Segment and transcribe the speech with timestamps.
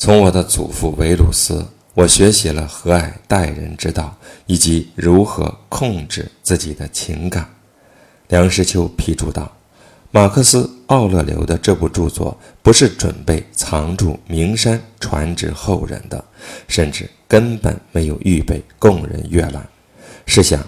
[0.00, 7.46] 从我的祖父维鲁斯，我学习了和蔼待人之道，以及如何控制自己的情感。
[8.28, 9.52] 梁实秋批注道
[10.10, 16.24] ：“马克思·奥勒留的这部著作不是准备藏住名山传之后人的，
[16.66, 19.68] 甚至根本没有预备供人阅览。
[20.24, 20.64] 试想，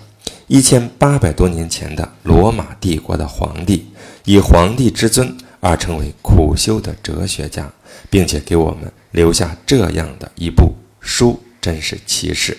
[0.47, 3.87] 一千八百多年前的罗马帝国的皇帝，
[4.27, 7.73] 以皇帝之尊而成为苦修的哲学家，
[8.11, 12.53] 并且给我们留下这样的一部书，真是奇事。《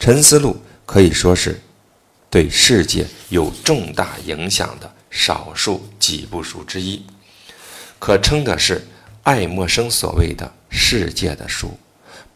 [0.00, 0.52] 沉思录》
[0.86, 1.60] 可以说是。”
[2.30, 7.02] 对世界有重大影响的少数几部书之一，
[7.98, 8.86] 可称的是
[9.22, 11.70] 爱默生所谓的“世界的书”。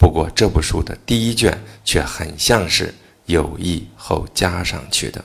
[0.01, 2.95] 不过，这部书的第一卷却很像是
[3.27, 5.23] 有意后加上去的。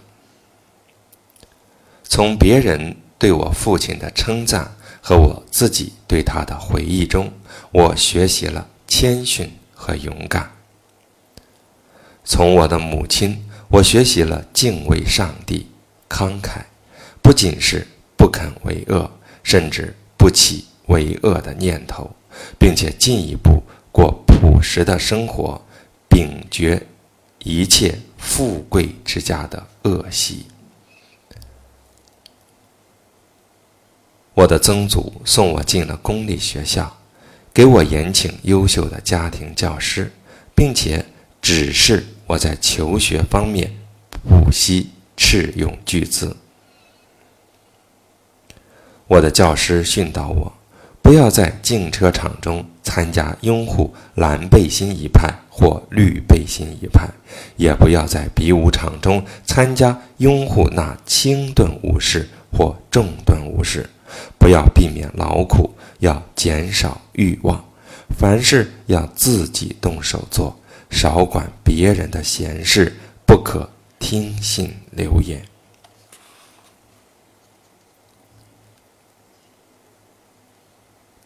[2.04, 4.70] 从别人对我父亲的称赞
[5.08, 7.32] 和我自己对他的回忆中，
[7.72, 10.52] 我学习了谦逊和勇敢。
[12.26, 13.42] 从我的母亲。
[13.70, 15.68] 我学习了敬畏上帝、
[16.10, 16.62] 慷慨，
[17.22, 17.86] 不仅是
[18.18, 19.10] 不肯为恶，
[19.44, 22.10] 甚至不起为恶的念头，
[22.58, 25.62] 并且进一步过朴实的生活，
[26.10, 26.82] 摒绝
[27.40, 30.46] 一切富贵之家的恶习。
[34.38, 36.96] 我的曾祖送我进了公立学校，
[37.52, 40.12] 给我延请优秀的家庭教师，
[40.54, 41.04] 并且
[41.42, 42.06] 指示。
[42.28, 43.74] 我在求学方面
[44.22, 46.38] 不惜斥用巨资。
[49.08, 50.54] 我的教师训导我，
[51.02, 57.10] 不要在竞车场中参加拥护蓝背心一派或绿背心一派，
[57.56, 63.90] 也不要在比武场中参加拥护那轻盾武士或重盾武士。
[64.38, 67.64] 不要避免劳苦，要减少欲望，
[68.18, 70.58] 凡事要自己动手做。
[70.90, 73.70] 少管别人的闲事，不可
[74.00, 75.46] 听信流言。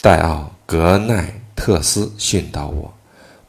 [0.01, 2.91] 戴奥格奈特斯训导我：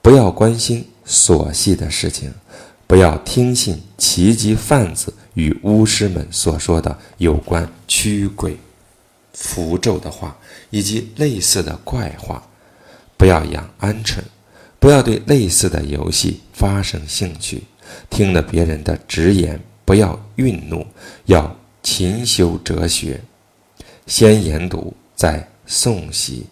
[0.03, 2.35] 不要关心琐细的事情，
[2.87, 8.59] 不要听信奇迹贩子与巫师们所说的有关驱鬼、
[9.33, 10.37] 符咒的话，
[10.71, 12.43] 以及类似的怪话，
[13.17, 14.19] 不要养鹌鹑。
[14.79, 17.63] 不要对类似的游戏发生兴趣，
[18.11, 20.85] 听了别人的直言，不要愠怒，
[21.27, 23.23] 要勤修哲学，
[24.09, 26.45] 先研读，再诵习。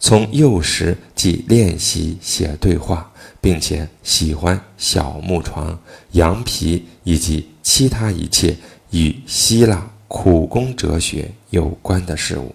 [0.00, 5.78] 从幼时即练习写对话，并且喜欢小木床、
[6.12, 8.56] 羊皮以及其他一切
[8.90, 12.52] 与希腊苦工哲学有关的事物。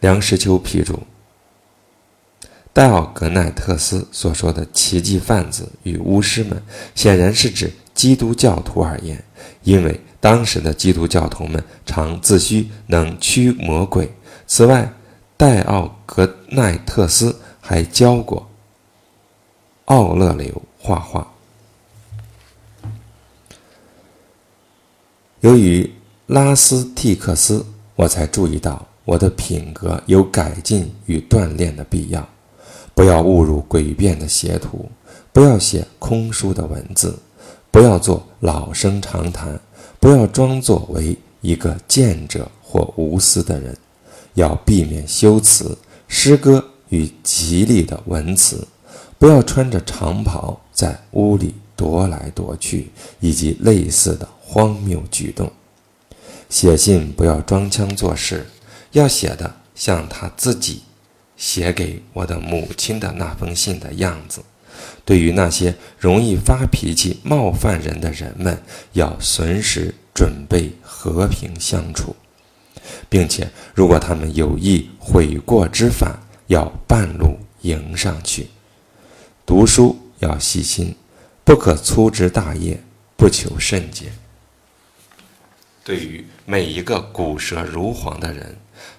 [0.00, 1.02] 梁实秋批注。
[2.70, 6.62] 戴奥格奈特斯所说的奇迹贩子与巫师们，
[6.94, 9.24] 显然是指基督教徒而言，
[9.62, 14.12] 因为当时的基督教徒们常自诩能驱魔鬼。
[14.46, 14.92] 此外，
[15.38, 18.46] 戴奥格奈特斯还教过
[19.86, 21.33] 奥勒留画画。
[25.44, 25.90] 由于
[26.28, 27.62] 拉斯蒂克斯，
[27.96, 32.26] 我才注意到我的品格有改进与锻炼的必要。
[32.94, 34.88] 不要误入诡辩的邪途，
[35.34, 37.18] 不要写空疏的文字，
[37.70, 39.60] 不要做老生常谈，
[40.00, 43.76] 不要装作为一个见者或无私的人，
[44.32, 45.76] 要避免修辞、
[46.08, 48.66] 诗歌与吉利的文辞，
[49.18, 52.88] 不要穿着长袍在屋里踱来踱去，
[53.20, 55.50] 以及类似的荒谬举动。
[56.48, 58.46] 写信不要装腔作势，
[58.92, 60.82] 要写的像他自己。
[61.36, 64.40] 写给我的母亲的那封信的样子，
[65.04, 68.62] 对于那些容易发脾气、冒犯人的人们，
[68.92, 72.14] 要随时准备和平相处，
[73.08, 78.46] 并且如果他们有意悔过之返，要半路迎上去。
[79.44, 80.94] 读书要细心，
[81.42, 82.80] 不可粗枝大叶，
[83.16, 84.12] 不求甚解。
[85.84, 88.56] 对于每一个骨舌如簧的人，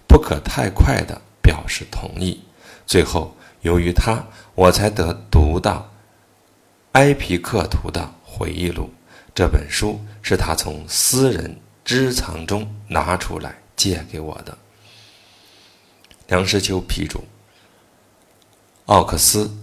[0.07, 1.21] 不可太快的。
[1.45, 2.41] 表示同意。
[2.87, 5.91] 最后，由于他，我才得读到
[6.93, 8.89] 埃皮克图的回忆录。
[9.35, 14.57] 这本书是他从私人支藏中拿出来借给我的。
[16.29, 17.23] 梁实秋批注：
[18.85, 19.55] 奥克斯、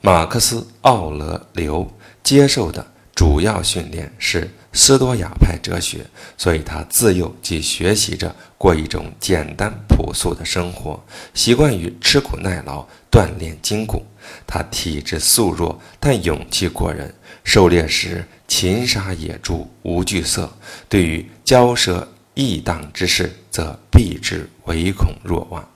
[0.00, 1.88] 马克思·奥勒留
[2.24, 2.84] 接受的
[3.18, 6.06] 主要训练是斯多亚派哲学，
[6.36, 11.02] 所以他自幼即学习着过一种简单朴素的生活，
[11.34, 14.06] 习惯于吃苦耐劳，锻炼筋骨。
[14.46, 17.12] 他体质素弱，但勇气过人。
[17.42, 20.48] 狩猎时擒杀野猪无惧色，
[20.88, 25.68] 对于交涉异党之事，则避之唯恐若望。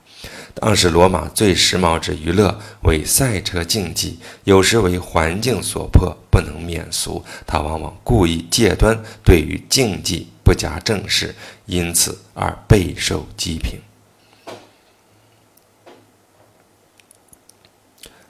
[0.64, 7.24] 当时罗马最时髦之娱乐为赛车竞技，有时为环境所迫不能免俗。
[7.44, 11.34] 他往往故意戒端，对于竞技不加正视，
[11.66, 13.80] 因此而备受讥评。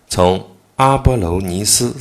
[0.08, 1.94] 从阿波罗尼斯，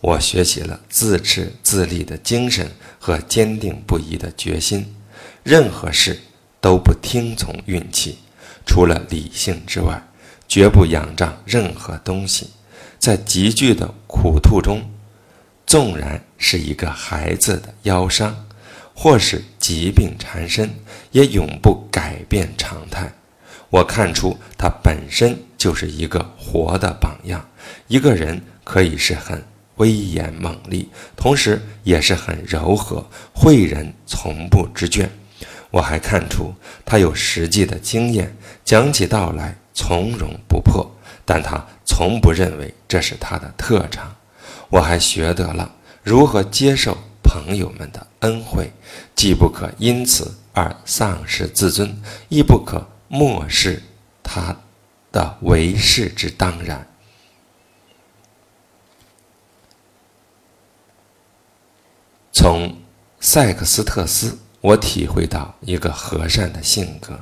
[0.00, 4.96] 我学习了自持自立的精神和坚定不移的决心，
[5.42, 6.22] 任何事
[6.58, 8.16] 都不听从运气。
[8.64, 10.02] 除了理性之外，
[10.48, 12.50] 绝不仰仗任何东西。
[12.98, 14.80] 在急剧的苦痛中，
[15.66, 18.46] 纵然是一个孩子的腰伤，
[18.94, 20.70] 或是疾病缠身，
[21.10, 23.12] 也永不改变常态。
[23.70, 27.44] 我看出他本身就是一个活的榜样。
[27.88, 29.42] 一个人可以是很
[29.76, 33.04] 威严猛力，同时也是很柔和，
[33.34, 35.08] 诲人从不知倦。
[35.72, 36.54] 我还看出
[36.84, 40.86] 他有实际的经验，讲起道来从容不迫，
[41.24, 44.14] 但他从不认为这是他的特长。
[44.68, 48.70] 我还学得了如何接受朋友们的恩惠，
[49.16, 53.82] 既不可因此而丧失自尊，亦不可漠视
[54.22, 54.54] 他
[55.10, 56.86] 的为世之当然。
[62.30, 62.76] 从
[63.20, 64.38] 塞克斯特斯。
[64.62, 67.18] 我体会到一个和善的性格，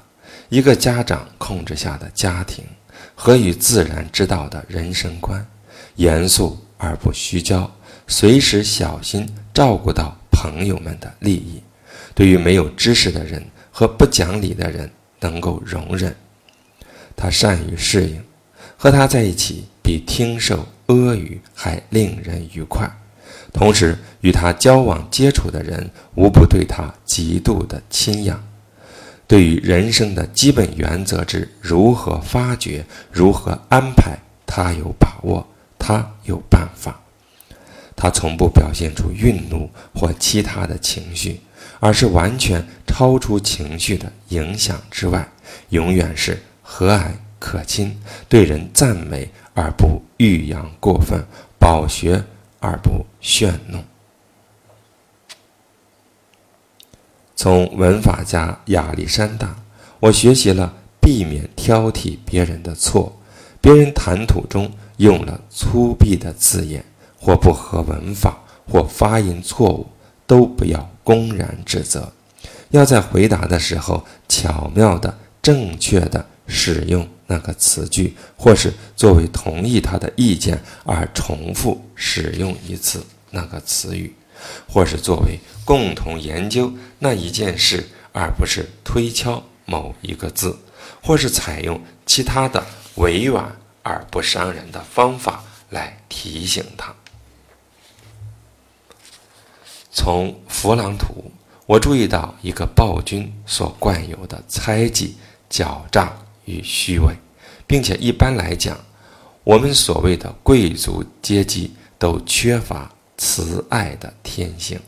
[0.51, 2.63] 一个家长控制下的家庭
[3.15, 5.45] 和与自然之道的人生观，
[5.97, 7.67] 严肃而不虚骄，
[8.07, 11.63] 随时小心照顾到朋友们的利益，
[12.15, 13.43] 对于没有知识的人
[13.73, 14.91] 和不讲理的人
[15.21, 16.15] 能够容忍。
[17.17, 18.23] 他善于适应，
[18.77, 22.87] 和他在一起比听受阿谀还令人愉快。
[23.53, 28.43] 同时，与他交往接触的人无不对他极度的钦仰。
[29.27, 35.47] 对于人生的基本原则之如何发掘、如何安排，他有把握，
[35.79, 37.01] 他有办法。
[37.95, 41.41] 他从不表现出愠怒或其他的情绪，
[41.81, 45.29] 而是完全超出情绪的影响之外，
[45.69, 51.23] 永远是和蔼可亲，对人赞美而不欲扬过分，
[51.59, 52.23] 饱学。
[52.61, 53.83] 而不炫怒。
[57.35, 59.57] 从文法家亚历山大，
[59.99, 63.17] 我学习了避免挑剔别人的错。
[63.63, 66.85] 别人谈吐中用了粗鄙的字眼，
[67.19, 69.87] 或不合文法，或发音错误，
[70.27, 72.13] 都不要公然指责。
[72.71, 77.09] 要在回答的时候巧妙的、正确的使用。
[77.33, 84.13] 那个词句，或是作为同意他的意见而重复使用一次那个词语，
[84.69, 90.59] 或是作为共同研究那一件事，而不是推敲某一个字，
[91.01, 92.67] 或是采用其他的
[92.97, 96.93] 委婉而不伤人的方法来提醒他。
[99.93, 101.31] 从弗朗图，
[101.67, 105.17] 我注意到一个暴君所惯有的猜忌、
[105.49, 106.13] 狡诈。
[106.51, 107.15] 与虚伪，
[107.67, 108.79] 并且一般来讲，
[109.45, 114.81] 我们所谓的贵族阶级都缺乏慈爱的天性。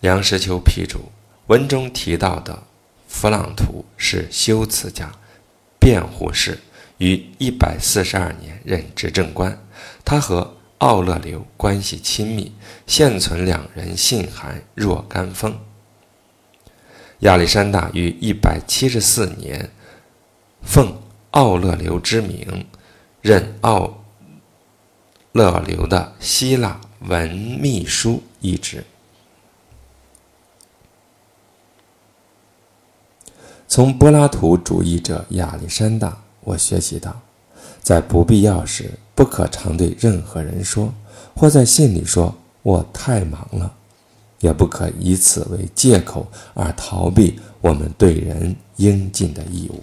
[0.00, 1.00] 梁实秋批注
[1.46, 2.62] 文中提到的
[3.06, 5.12] 弗朗图是修辞家、
[5.78, 6.58] 辩护士，
[6.98, 9.56] 于一百四十二年任执政官。
[10.04, 12.52] 他和奥勒留关系亲密，
[12.86, 15.56] 现存两人信函若干封。
[17.22, 19.70] 亚历山大于一百七十四年，
[20.60, 20.92] 奉
[21.30, 22.66] 奥勒留之名，
[23.20, 24.02] 任奥
[25.30, 28.84] 勒留的希腊文秘书一职。
[33.68, 37.20] 从柏拉图主义者亚历山大，我学习到，
[37.80, 40.92] 在不必要时，不可常对任何人说，
[41.36, 43.76] 或在信里说“我太忙了”。
[44.42, 49.82] 也不可以此为借口而逃避我们对人应尽的义务。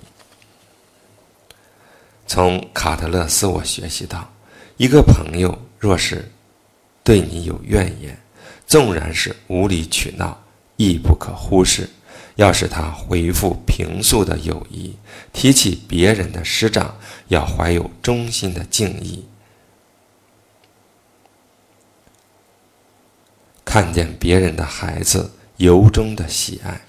[2.28, 4.32] 从卡特勒斯，我学习到，
[4.78, 6.30] 一个朋友若是
[7.04, 8.16] 对你有怨言，
[8.68, 10.38] 纵然是无理取闹，
[10.76, 11.90] 亦不可忽视。
[12.36, 14.94] 要使他回复平素的友谊，
[15.34, 16.96] 提起别人的师长，
[17.28, 19.26] 要怀有衷心的敬意，
[23.70, 26.82] 看见别人的孩子由衷的喜爱。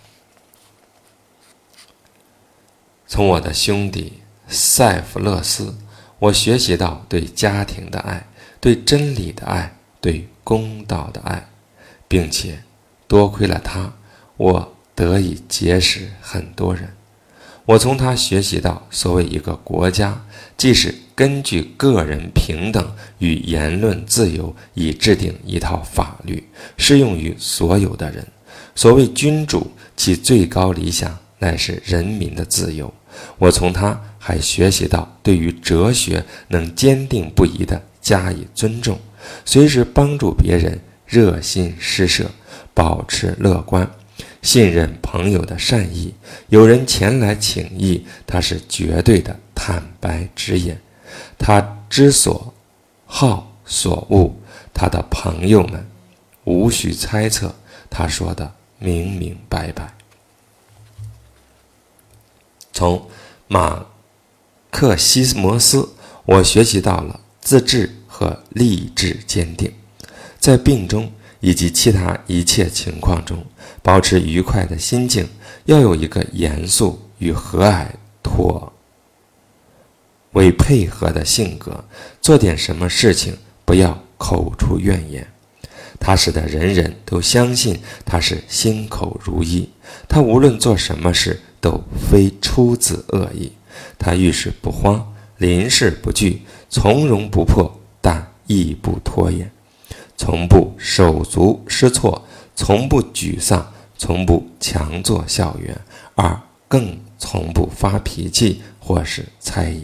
[3.07, 5.77] 从我的兄弟塞弗勒斯，
[6.19, 8.27] 我学习到对家庭的爱，
[8.63, 11.51] 对真理的爱，对公道的爱，
[12.09, 12.63] 并且
[13.07, 13.93] 多亏了他，
[14.39, 16.97] 我得以结识很多人。
[17.71, 20.21] 我从他学习到，所谓一个国家，
[20.57, 22.85] 即是根据个人平等
[23.19, 26.43] 与言论自由，以制定一套法律，
[26.77, 28.27] 适用于所有的人。
[28.75, 32.93] 所谓君主，其最高理想乃是人民的自由。
[33.39, 38.99] 我从他还学习到，对于哲学能坚定不移地加以尊重，
[39.45, 42.29] 随时帮助别人，热心施舍，
[42.75, 43.89] 保持乐观，
[44.43, 46.15] 信任朋友的善意。
[46.49, 50.81] 有人前来请益，他是绝对的坦白直言。
[51.39, 52.55] 他之所
[53.07, 54.33] 好所恶，
[54.73, 55.87] 他的朋友们
[56.45, 57.55] 无需猜测，
[57.89, 59.95] 他说的明明白白。
[62.73, 63.09] 从
[63.49, 63.87] 马
[64.71, 65.89] 克西摩斯，
[66.25, 69.75] 我学习到了自制和励志坚定，
[70.39, 73.45] 在病中以及其他一切情况中
[73.83, 75.29] 保持愉快的心境，
[75.65, 77.87] 要有一个严肃与和蔼
[78.23, 78.73] 妥
[80.33, 81.85] 为配合的性格，
[82.21, 85.27] 做点什么事情不要口出怨言。
[85.99, 89.69] 他使得人人都相信他是心口如一，
[90.09, 91.41] 他无论做什么事。
[91.63, 91.79] 都
[92.11, 93.53] 非出自恶意，
[93.99, 97.71] 他遇事不慌，临事不惧，从容不迫，
[98.01, 99.53] 但亦不拖延，
[100.21, 102.23] 从不手足失措，
[102.55, 105.75] 从不沮丧，从不强作笑言，
[106.15, 109.83] 而更从不发脾气或是猜疑。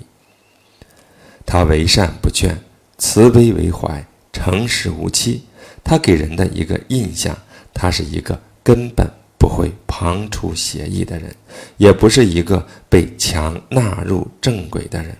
[1.47, 2.55] 他为善不倦，
[2.99, 5.43] 慈悲为怀，诚实无欺。
[5.83, 7.35] 他给人的一个印象，
[7.73, 9.11] 他是一个根本。
[9.38, 11.33] 不会旁出邪意的人，
[11.76, 15.16] 也不是一个被强纳入正轨的人。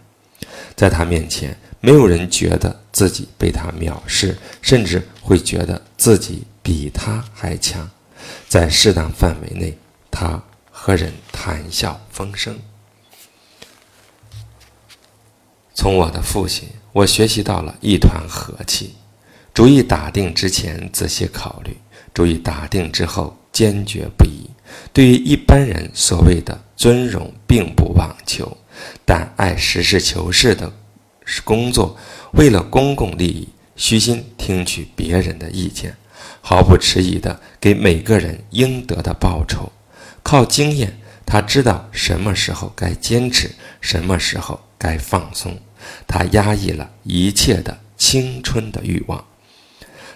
[0.75, 7.89] 在他面前，没有人觉得自己被他藐视，甚至会觉得自己比他还强。
[8.49, 9.77] 在适当范围内，
[10.11, 12.59] 他和人谈笑风生。
[15.75, 18.95] 从我的父亲，我学习到了一团和气。
[19.55, 21.77] 主意打定之前仔细考虑，
[22.13, 23.37] 主意打定之后。
[23.57, 24.47] 坚决不移。
[24.93, 28.55] 对于一般人所谓的尊荣，并不妄求，
[29.03, 30.71] 但爱实事求是的
[31.27, 31.99] 是工作，
[32.33, 35.95] 为了公共利益，虚心听取别人的意见，
[36.41, 39.71] 毫不迟疑地给每个人应得的报酬。
[40.23, 45.59] 靠经验，他知道什么时候该坚持，什么时候该放松。
[46.07, 49.25] 他压抑了一切的青春的欲望。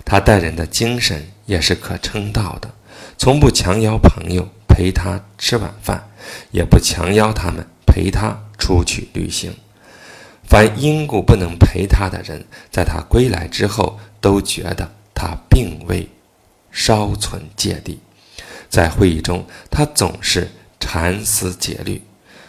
[0.05, 2.71] 他待人的精神也是可称道的。
[3.19, 6.09] 从不强邀朋友陪他吃晚饭，
[6.53, 9.55] 也不强邀他们陪他出去旅行。
[10.51, 16.09] 凡因故不能陪他的人，在他归来之后，都觉得他并未
[16.73, 18.01] 稍存芥蒂。
[18.69, 22.03] 在会议中，他总是禅思竭虑、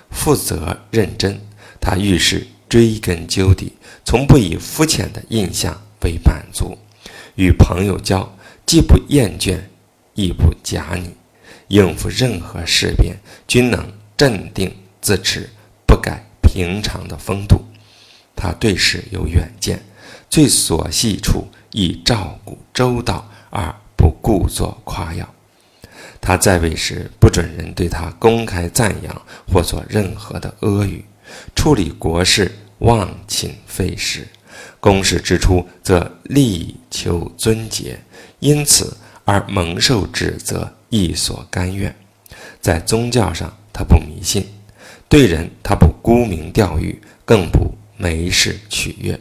[0.09, 1.39] 负责认真。
[1.79, 6.75] 他遇事追根究底，从不以肤浅的印象为满足。
[7.35, 9.59] 与朋友交，既不厌倦。
[10.15, 11.11] 亦不假拟，
[11.67, 13.15] 应付任何事变，
[13.47, 15.47] 均能镇定自持，
[15.85, 17.63] 不改平常的风度。
[18.41, 19.79] 他对事有远见，
[20.27, 25.29] 最琐细处亦照顾周到，而不故作夸耀。
[26.19, 31.03] 他在位时，不准人对他公开赞扬或做任何的阿谀，
[31.55, 34.27] 处理国事忘寝废食，
[34.79, 37.99] 公事之初则力求尊节，
[38.39, 38.97] 因此。
[39.23, 41.95] 而蒙受指责，亦所甘愿。
[42.59, 44.41] 在宗教上，他不迷信；
[45.07, 47.71] 对人，他不沽名钓誉，更不
[48.01, 49.19] 没事取悦。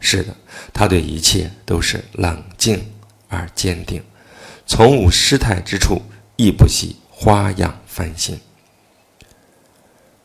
[0.00, 0.34] 是的，
[0.72, 2.84] 他对一切都是冷静
[3.28, 4.02] 而坚定，
[4.66, 6.00] 从无失态之处，
[6.36, 8.40] 亦不惜花样翻新。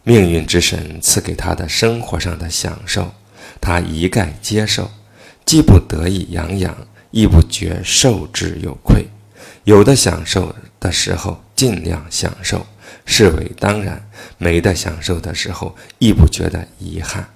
[0.04, 3.14] 命运之神赐给他的生活上的享受，
[3.62, 4.90] 他一概接受，
[5.46, 6.76] 既不得意洋洋。
[7.12, 9.08] 亦不觉受之有愧，
[9.64, 12.64] 有的享受的时候尽量享受，
[13.04, 13.98] 视为当然；
[14.38, 17.28] 没得享受的时候，亦不觉得遗憾。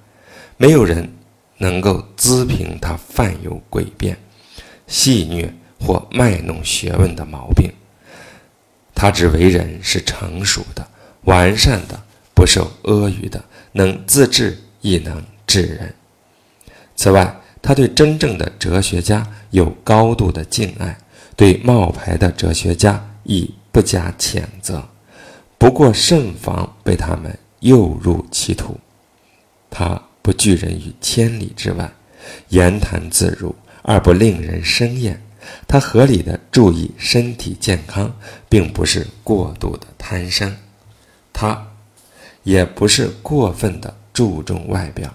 [0.57, 1.11] 没有人
[1.57, 4.17] 能够滋评他犯有诡辩、
[4.87, 7.69] 戏谑或卖弄学问的毛病。
[8.95, 10.87] 他只为人是成熟的、
[11.23, 12.01] 完善的，
[12.33, 15.93] 不受阿谀的，能自治亦能治人。
[16.95, 20.97] 此外，他对真正的哲学家有高度的敬爱，
[21.35, 24.87] 对冒牌的哲学家亦不加谴责，
[25.57, 28.77] 不过慎防被他们诱入歧途。
[29.69, 31.93] 他不拒人于千里之外，
[32.49, 33.53] 言谈自如
[33.83, 35.21] 而不令人生厌。
[35.67, 38.15] 他合理的注意身体健康，
[38.47, 40.55] 并不是过度的贪生，
[41.33, 41.67] 他
[42.43, 45.13] 也不是过分的注重外表，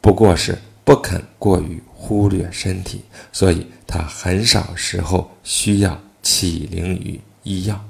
[0.00, 7.84] 不过是不肯过于忽略身体，所以他很少时候需要起灵于医药。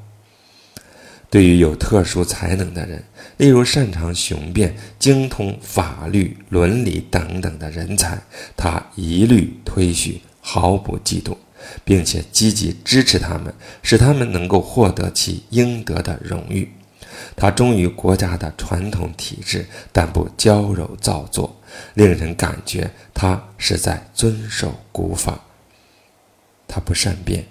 [1.30, 3.04] 对于有特殊才能的人，
[3.36, 8.18] 例如擅长雄辩、精通法律、伦理等等的人才，
[8.56, 10.20] 他一律推许。
[10.40, 11.36] 毫不嫉妒，
[11.84, 16.72] 并且积极支持他们，使他们能够获得其应得的荣誉。
[17.36, 21.54] 他忠于国家的传统体制，但不娇柔造作，
[21.92, 25.38] 令人感觉他是在遵守古法。
[26.66, 27.44] 他不善变，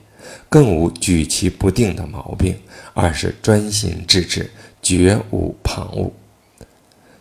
[0.49, 2.55] 更无举棋不定的毛病，
[2.93, 4.49] 而是专心致志，
[4.81, 6.11] 绝无旁骛。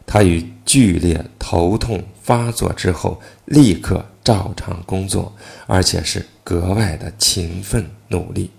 [0.07, 4.05] 他于剧烈头痛发作之后，立刻。
[4.27, 5.33] 照常工作，
[5.69, 8.51] 而且是格外的勤奋努力。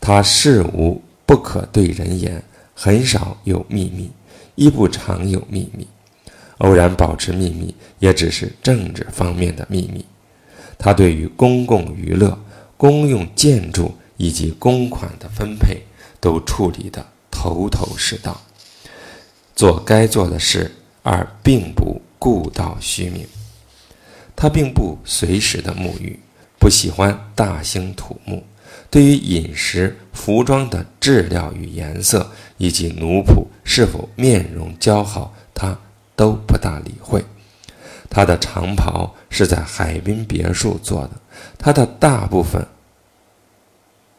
[0.00, 2.40] 他事无不可对人言，
[2.74, 4.08] 很少有秘密，
[4.54, 5.84] 亦不常有秘密。
[6.58, 10.04] 偶然保持秘密，也只是政治方面的秘密。
[10.78, 12.38] 他对于公共娱乐、
[12.78, 15.82] 公用建筑以及公款的分配，
[16.20, 18.40] 都处理得头头是道，
[19.54, 23.26] 做该做的事，而并不顾到虚名。
[24.36, 26.18] 他并不随时的沐浴，
[26.58, 28.44] 不喜欢大兴土木。
[28.90, 35.76] 对于饮食、服装的质量与颜色，以及奴仆是否面容姣好，他
[36.14, 37.24] 都不大理会。
[38.08, 41.10] 他的长袍是在海滨别墅做的，
[41.58, 42.66] 他的大部分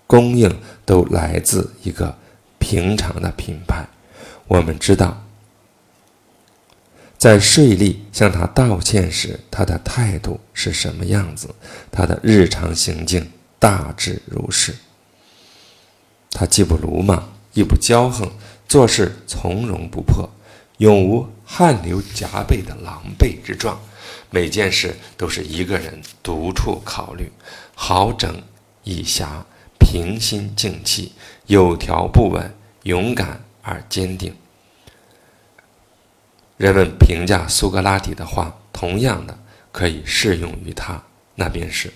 [0.07, 2.17] 供应都来自一个
[2.57, 3.87] 平常的品牌。
[4.47, 5.23] 我们知道。
[7.17, 11.53] 在税吏向他道歉时，他的态度是什么样子？
[11.91, 13.29] 他的日常行径
[13.59, 14.73] 大致如是。
[16.31, 18.31] 他既不鲁莽，亦不骄横，
[18.69, 20.29] 做事从容不迫，
[20.77, 23.77] 永无汗流浃背的狼狈之状。
[24.29, 27.31] 每件事都是一个人独处考虑，
[27.73, 28.43] 好整
[28.83, 29.43] 以暇，
[29.79, 31.13] 平心静气，
[31.47, 34.35] 有条不紊，勇敢而坚定。
[36.57, 39.39] 人们评价苏格拉底的话，同样的
[39.71, 41.01] 可以适用于他。
[41.35, 41.91] 那便是：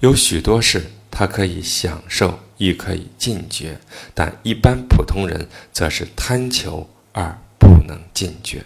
[0.00, 3.76] 有许多事他可以享受，亦可以禁绝；
[4.12, 8.64] 但一般普通人则是贪求而不能禁绝，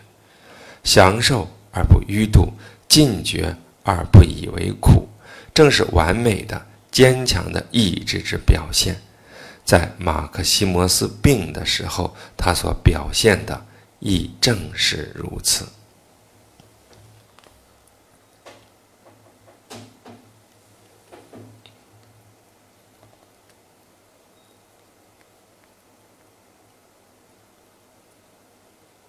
[0.82, 2.52] 享受而不淤堵，
[2.88, 5.09] 禁绝而不以为苦，
[5.54, 9.00] 正是完美的坚强的意志之表现。
[9.64, 13.66] 在马克西摩斯病的时候，他所表现的。
[14.02, 15.66] 亦正是如此。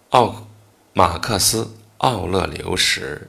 [0.10, 0.46] 奥
[0.92, 1.64] 马克思·
[2.02, 3.28] 奥勒留时，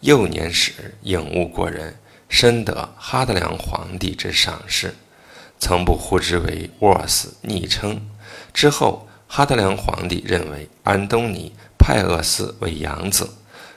[0.00, 1.96] 幼年时颖悟过人，
[2.28, 4.94] 深得哈德良皇帝之赏识，
[5.58, 8.00] 曾不呼之为沃斯昵称。
[8.52, 9.08] 之后。
[9.26, 13.28] 哈德良皇帝认为安东尼·派厄斯为养子，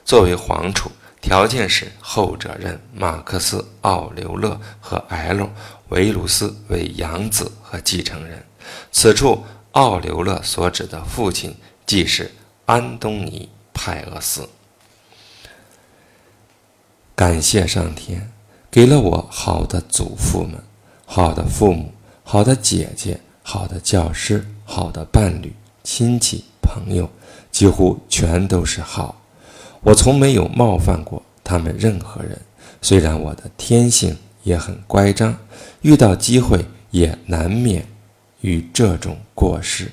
[0.04, 0.88] 作为皇储，
[1.20, 5.48] 条件是后者认马克思·奥留勒和 L·
[5.88, 8.44] 维鲁斯为养子和继承人。
[8.92, 12.30] 此处奥留勒所指的父亲即是
[12.66, 13.48] 安东尼·
[13.78, 14.48] 派厄斯。
[17.14, 18.32] 感谢上天，
[18.68, 20.60] 给了我好的祖父们、
[21.06, 21.92] 好的父母、
[22.24, 24.44] 好的姐姐、好的教师。
[24.70, 25.50] 好的伴侣、
[25.82, 27.10] 亲戚、朋友，
[27.50, 29.18] 几乎全都是好。
[29.80, 32.38] 我从没有冒犯过他们任何人。
[32.82, 35.34] 虽然我的天性也很乖张，
[35.80, 37.86] 遇到机会也难免
[38.42, 39.90] 与这种过失，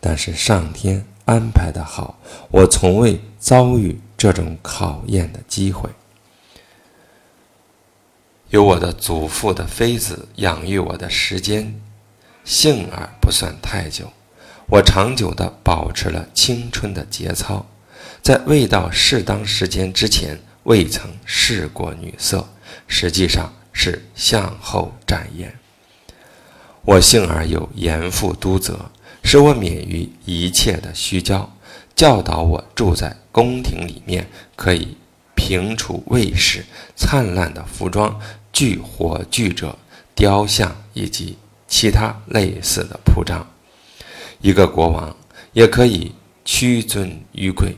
[0.00, 2.18] 但是上天安排的好，
[2.50, 5.90] 我从未遭遇这种考验的机会。
[8.50, 11.80] 有我的祖父的妃子养育我的时间，
[12.44, 14.10] 幸而不算太久。
[14.68, 17.66] 我长久地保持了青春的节操，
[18.22, 22.48] 在未到适当时间之前，未曾试过女色，
[22.86, 25.52] 实际上是向后展颜。
[26.82, 28.90] 我幸而有严父督责，
[29.26, 31.44] 使我免于一切的虚骄，
[31.96, 34.96] 教导我住在宫廷里面可以
[35.34, 38.20] 平除卫士，灿烂的服装
[38.52, 39.76] 具火炬者、
[40.14, 41.36] 雕像以及
[41.66, 43.44] 其他类似的铺张。
[44.40, 45.14] 一个国王
[45.52, 46.12] 也可以
[46.44, 47.74] 屈尊于贵，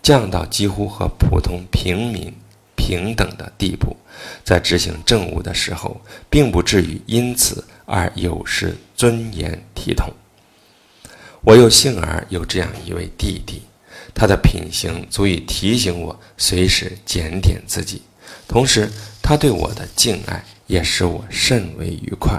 [0.00, 2.32] 降到几乎和普通平民
[2.74, 3.94] 平等的地步，
[4.42, 10.10] 在执行政务的时候，并不至于因此而有失尊严体统。
[11.46, 13.62] 我又幸而有这样一位弟弟，
[14.12, 18.02] 他的品行足以提醒我随时检点自己，
[18.48, 18.90] 同时
[19.22, 22.36] 他对我的敬爱也使我甚为愉快。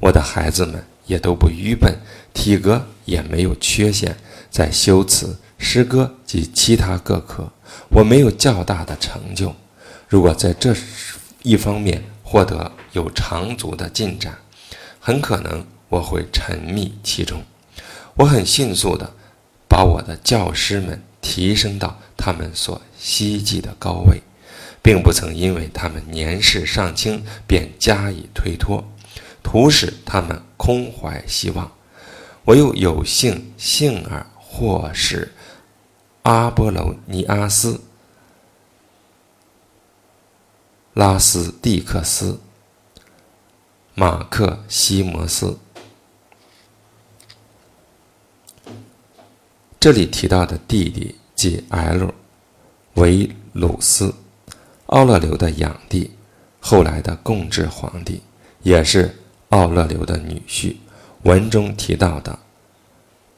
[0.00, 1.96] 我的孩子们也都不愚笨，
[2.34, 4.16] 体格也没有缺陷，
[4.50, 7.48] 在修辞、诗歌及其他各科，
[7.90, 9.54] 我没有较大的成就。
[10.08, 10.74] 如果在这
[11.44, 14.36] 一方面获得有长足的进展，
[14.98, 17.40] 很可能我会沉迷其中。
[18.14, 19.14] 我很迅速地
[19.68, 24.20] 把我的教师们提升到他们所希冀的高位，
[24.82, 28.84] 并不曾因为他们年事尚轻便加以推脱，
[29.42, 31.72] 徒使他们空怀希望。
[32.44, 35.32] 我又有幸幸而获使
[36.22, 37.80] 阿波罗尼阿斯、
[40.92, 42.40] 拉斯蒂克斯、
[43.94, 45.58] 马克西摩斯。
[49.82, 52.14] 这里提到的弟弟即 L
[52.94, 54.14] 维鲁斯，
[54.86, 56.12] 奥勒留的养弟，
[56.60, 58.22] 后来的共治皇帝，
[58.62, 59.12] 也是
[59.48, 60.76] 奥勒留的女婿。
[61.24, 62.38] 文中提到的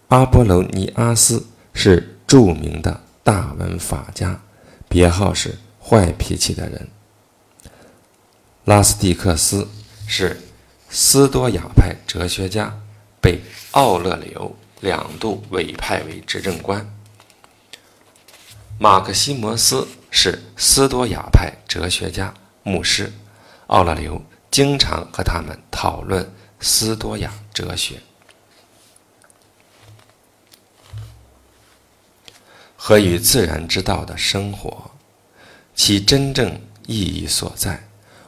[0.08, 4.38] 阿波罗尼阿斯是著名的大文法家，
[4.86, 6.86] 别号是坏脾气的人。
[8.66, 9.66] 拉斯蒂克斯
[10.06, 10.38] 是
[10.90, 12.78] 斯多亚派哲学家，
[13.22, 14.54] 被奥勒留。
[14.80, 16.86] 两度委派为执政官。
[18.78, 23.12] 马克西摩斯是斯多亚派哲学家、牧师，
[23.68, 26.28] 奥勒留经常和他们讨论
[26.60, 28.00] 斯多亚哲学。
[32.76, 34.90] 和与自然之道的生活，
[35.74, 37.82] 其真正意义所在，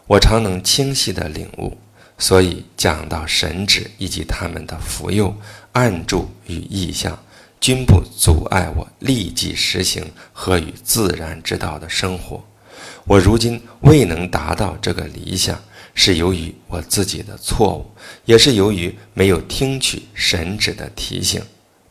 [0.07, 1.77] 我常能清晰的领悟。
[2.19, 5.35] 所以讲到神旨以及他们的福佑、
[5.73, 7.19] 暗助与意象，
[7.61, 12.43] 均不阻碍我立即实行和与自然之道的生活。
[13.05, 15.61] 我如今未能达到这个理想，
[15.95, 17.91] 是由于我自己的错误，
[18.25, 21.43] 也是由于没有听取神旨的提醒，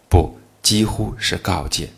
[0.10, 1.90] 不，几乎是告诫。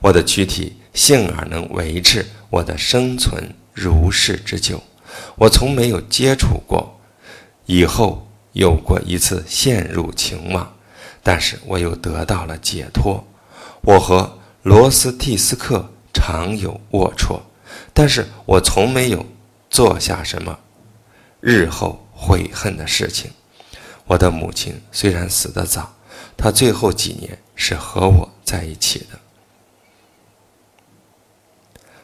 [0.00, 4.82] 我的躯体幸而能维持我的生存如是之久，
[5.36, 6.98] 我从没有接触过。
[7.66, 10.74] 以后有过一次陷入情网，
[11.22, 13.24] 但是我又得到了解脱。
[13.82, 17.40] 我和罗斯蒂斯克常有龌龊，
[17.92, 19.24] 但是我从没有
[19.70, 20.58] 做下什么
[21.40, 23.30] 日后悔恨的事情。
[24.04, 25.94] 我的母亲虽然死得早，
[26.36, 29.18] 她最后几年是和我在一起的。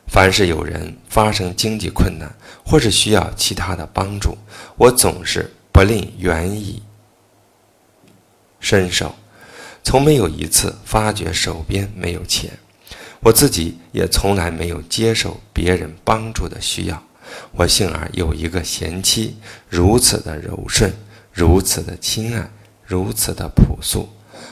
[0.09, 4.37] 凡是有人发生经济困难，或是需要其他的帮助，
[4.77, 6.83] 我总是不吝援以
[8.59, 9.14] 伸手，
[9.85, 12.51] 从没有一次发觉手边没有钱。
[13.21, 17.03] 我自己也从来没有接受别人帮助的需要。
[17.53, 19.37] 我幸而有一个贤妻，
[19.68, 20.92] 如此的柔顺，
[21.33, 22.51] 如此的亲爱，
[22.85, 24.09] 如此的朴素。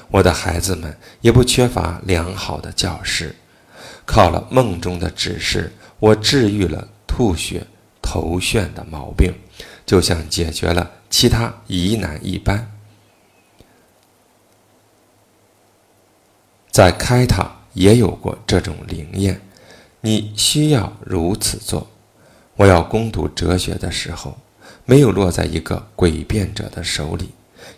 [0.08, 3.34] 我的孩子们也不缺乏良好的教师。
[4.06, 7.66] 靠了梦中的指示，我治愈了吐血、
[8.00, 9.34] 头眩的毛病，
[9.84, 12.72] 就像解决了其他疑难一般。
[16.70, 19.40] 在开塔也有过这种灵验，
[20.00, 21.86] 你需要如此做。
[22.54, 24.38] 我要攻读哲学的时候，
[24.84, 27.30] 没有落在一个诡辩者的手里，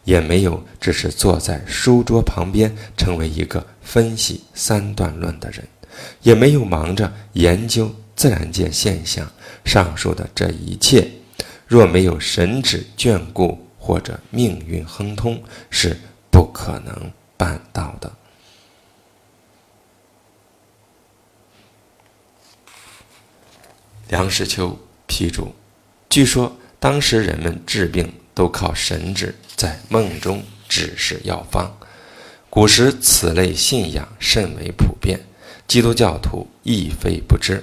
[0.04, 5.66] 也没有只是坐在书桌旁边，成为一个分析三段论的人。
[6.22, 9.30] 也没有忙着研究自然界现象，
[9.64, 11.08] 上述的这一切，
[11.66, 15.96] 若没有神旨眷顾或者命运亨通，是
[16.30, 18.12] 不可能办到的。
[24.08, 25.54] 梁实秋批注：
[26.08, 31.70] 据说当时人们治病都靠神旨在梦中指示药方，
[32.48, 35.20] 古时此类信仰甚为普遍。
[35.68, 37.62] 基督教徒亦非不知，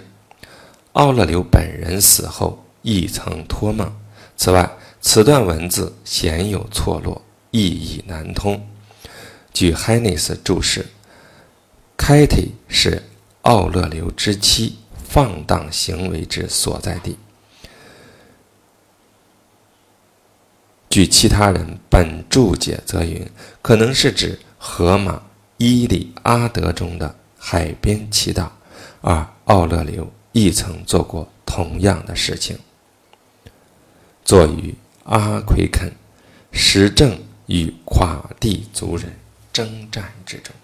[0.93, 3.91] 奥勒留本人死后亦曾托梦。
[4.37, 8.63] 此外，此段文字鲜有错落，意义难通。
[9.51, 10.85] 据 Hennis 注释
[11.97, 13.01] k a t y 是
[13.41, 17.17] 奥勒留之妻放荡行为之所在地。
[20.91, 23.27] 据其他人本注解则云，
[23.63, 25.13] 可能是指荷马
[25.57, 27.15] 《伊利阿德》中的
[27.47, 28.49] 海边祈祷，
[29.01, 32.57] 而奥勒留亦曾做过同样的事情，
[34.23, 35.93] 坐于阿奎肯，
[36.51, 39.15] 实证与垮地族人
[39.53, 40.55] 征战之中。